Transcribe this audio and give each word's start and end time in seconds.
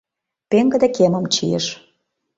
Пеҥгыде 0.49 0.87
кемым 0.95 1.25
чийыш. 1.33 1.65